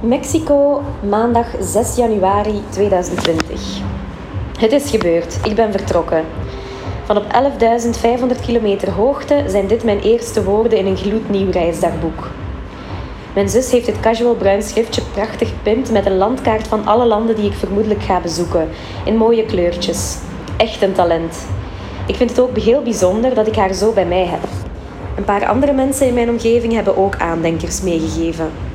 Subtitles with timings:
[0.00, 3.80] Mexico, maandag 6 januari 2020.
[4.58, 5.38] Het is gebeurd.
[5.44, 6.24] Ik ben vertrokken.
[7.04, 12.30] Van op 11.500 kilometer hoogte zijn dit mijn eerste woorden in een gloednieuw reisdagboek.
[13.34, 17.36] Mijn zus heeft het casual bruin schriftje prachtig gepimpt met een landkaart van alle landen
[17.36, 18.68] die ik vermoedelijk ga bezoeken,
[19.04, 20.16] in mooie kleurtjes.
[20.56, 21.46] Echt een talent.
[22.06, 24.48] Ik vind het ook heel bijzonder dat ik haar zo bij mij heb.
[25.16, 28.67] Een paar andere mensen in mijn omgeving hebben ook aandenkers meegegeven.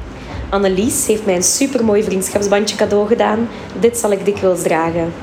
[0.54, 3.50] Annelies heeft mij een supermooi vriendschapsbandje cadeau gedaan.
[3.80, 5.14] Dit zal ik dikwijls dragen.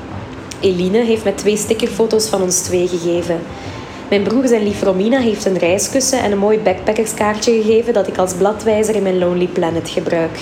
[0.60, 3.40] Eline heeft mij twee stickerfoto's van ons twee gegeven.
[4.08, 8.18] Mijn broer zijn lief Romina heeft een reiskussen en een mooi backpackerskaartje gegeven dat ik
[8.18, 10.38] als bladwijzer in mijn Lonely Planet gebruik.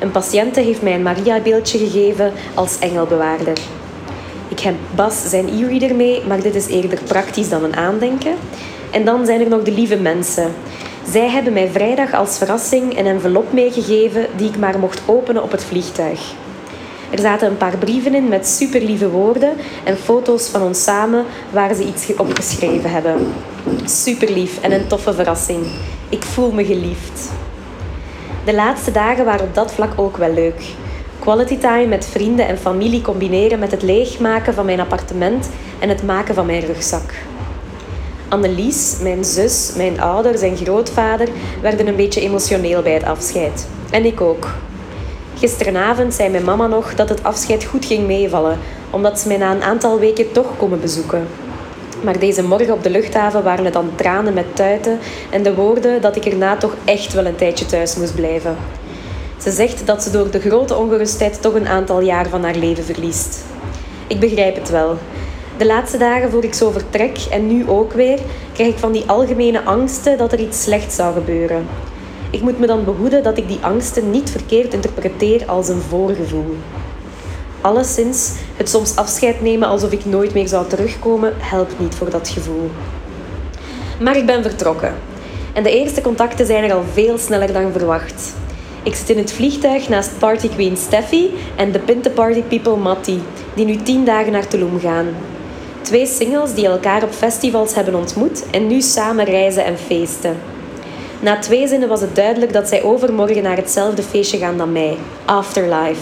[0.00, 3.58] Een patiënte heeft mij een Maria-beeldje gegeven als engelbewaarder.
[4.48, 8.34] Ik heb Bas zijn e-reader mee, maar dit is eerder praktisch dan een aandenken.
[8.90, 10.52] En dan zijn er nog de lieve mensen.
[11.10, 15.50] Zij hebben mij vrijdag als verrassing een envelop meegegeven die ik maar mocht openen op
[15.50, 16.34] het vliegtuig.
[17.10, 19.52] Er zaten een paar brieven in met superlieve woorden
[19.84, 23.32] en foto's van ons samen waar ze iets opgeschreven hebben.
[23.84, 25.66] Superlief en een toffe verrassing.
[26.08, 27.30] Ik voel me geliefd.
[28.44, 30.62] De laatste dagen waren op dat vlak ook wel leuk.
[31.18, 36.02] Quality time met vrienden en familie combineren met het leegmaken van mijn appartement en het
[36.02, 37.14] maken van mijn rugzak.
[38.32, 41.28] Annelies, mijn zus, mijn ouders en grootvader
[41.60, 43.66] werden een beetje emotioneel bij het afscheid.
[43.90, 44.48] En ik ook.
[45.38, 48.58] Gisteravond zei mijn mama nog dat het afscheid goed ging meevallen,
[48.90, 51.26] omdat ze mij na een aantal weken toch komen bezoeken.
[52.02, 54.98] Maar deze morgen op de luchthaven waren het dan tranen met tuiten
[55.30, 58.56] en de woorden dat ik erna toch echt wel een tijdje thuis moest blijven.
[59.40, 62.84] Ze zegt dat ze door de grote ongerustheid toch een aantal jaar van haar leven
[62.84, 63.44] verliest.
[64.06, 64.98] Ik begrijp het wel.
[65.62, 68.18] De laatste dagen voor ik zo vertrek en nu ook weer,
[68.52, 71.66] krijg ik van die algemene angsten dat er iets slechts zou gebeuren.
[72.30, 76.56] Ik moet me dan behoeden dat ik die angsten niet verkeerd interpreteer als een voorgevoel.
[77.60, 82.28] Alleszins, het soms afscheid nemen alsof ik nooit meer zou terugkomen, helpt niet voor dat
[82.28, 82.70] gevoel.
[84.00, 84.94] Maar ik ben vertrokken.
[85.52, 88.34] En de eerste contacten zijn er al veel sneller dan verwacht.
[88.82, 93.22] Ik zit in het vliegtuig naast Party Queen Steffi en de Pinte Party People Matti,
[93.54, 95.06] die nu tien dagen naar Tulum gaan.
[95.92, 100.36] Twee singles die elkaar op festivals hebben ontmoet en nu samen reizen en feesten.
[101.20, 104.96] Na twee zinnen was het duidelijk dat zij overmorgen naar hetzelfde feestje gaan dan mij.
[105.24, 106.00] Afterlife.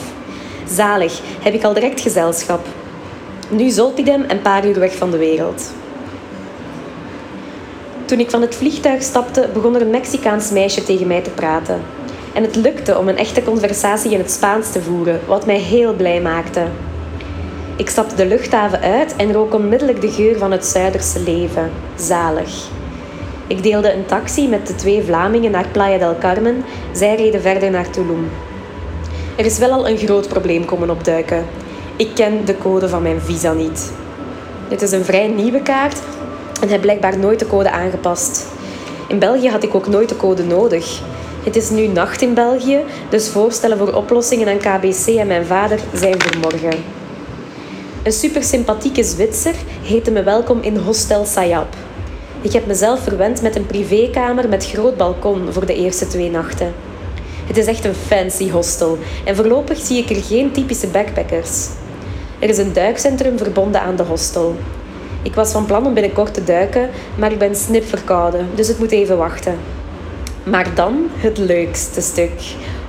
[0.69, 2.67] Zalig, heb ik al direct gezelschap.
[3.49, 5.73] Nu Zolpidem, een paar uur weg van de wereld.
[8.05, 11.83] Toen ik van het vliegtuig stapte, begon er een Mexicaans meisje tegen mij te praten.
[12.35, 15.93] En het lukte om een echte conversatie in het Spaans te voeren, wat mij heel
[15.95, 16.67] blij maakte.
[17.81, 21.71] Ik stapte de luchthaven uit en rook onmiddellijk de geur van het Zuiderse leven.
[21.97, 22.69] Zalig.
[23.47, 26.65] Ik deelde een taxi met de twee Vlamingen naar Playa del Carmen.
[26.93, 28.31] Zij reden verder naar Tulum.
[29.37, 31.45] Er is wel al een groot probleem komen opduiken.
[31.97, 33.93] Ik ken de code van mijn visa niet.
[34.69, 36.03] Dit is een vrij nieuwe kaart
[36.63, 38.47] en heb blijkbaar nooit de code aangepast.
[39.09, 41.01] In België had ik ook nooit de code nodig.
[41.45, 45.81] Het is nu nacht in België, dus voorstellen voor oplossingen aan KBC en mijn vader
[45.95, 47.00] zijn voor morgen.
[48.03, 51.75] Een super sympathieke Zwitser heette me welkom in Hostel Sayab.
[52.41, 56.73] Ik heb mezelf verwend met een privékamer met groot balkon voor de eerste twee nachten.
[57.47, 61.69] Het is echt een fancy hostel en voorlopig zie ik er geen typische backpackers.
[62.39, 64.57] Er is een duikcentrum verbonden aan de hostel.
[65.23, 68.79] Ik was van plan om binnenkort te duiken, maar ik ben snip verkouden, dus het
[68.79, 69.59] moet even wachten.
[70.45, 72.41] Maar dan het leukste stuk.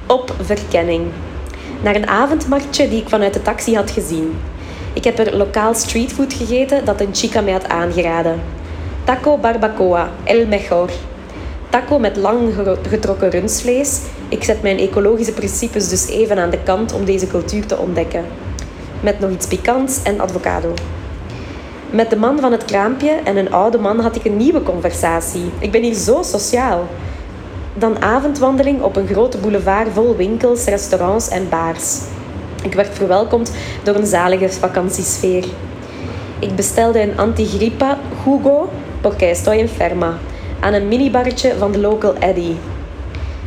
[0.07, 1.07] Op verkenning.
[1.81, 4.33] Naar een avondmarktje die ik vanuit de taxi had gezien.
[4.93, 8.41] Ik heb er lokaal streetfood gegeten dat een chica mij had aangeraden.
[9.03, 10.89] Taco barbacoa, el mejor.
[11.69, 12.53] Taco met lang
[12.87, 14.01] getrokken rundvlees.
[14.29, 18.25] Ik zet mijn ecologische principes dus even aan de kant om deze cultuur te ontdekken.
[18.99, 20.73] Met nog iets pikants en avocado.
[21.89, 25.51] Met de man van het kraampje en een oude man had ik een nieuwe conversatie.
[25.59, 26.87] Ik ben hier zo sociaal.
[27.73, 31.99] Dan avondwandeling op een grote boulevard vol winkels, restaurants en bars.
[32.61, 33.51] Ik werd verwelkomd
[33.83, 35.45] door een zalige vakantiesfeer.
[36.39, 38.69] Ik bestelde een antigripa Hugo
[39.01, 40.17] porque enferma
[40.59, 42.57] aan een minibarretje van de local Eddie.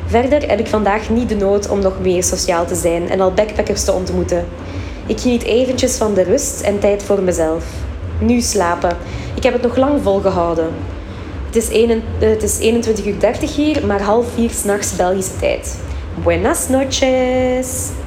[0.06, 3.32] Verder heb ik vandaag niet de nood om nog meer sociaal te zijn en al
[3.32, 4.46] backpackers te ontmoeten.
[5.06, 7.64] Ik geniet eventjes van de rust en tijd voor mezelf.
[8.19, 8.96] Nu slapen.
[9.34, 10.69] Ik heb het nog lang volgehouden.
[11.46, 11.69] Het is,
[12.58, 15.76] 21, uur 30 hier, maar half vier s'nachts Belgische tijd.
[16.25, 18.03] Buenas noches!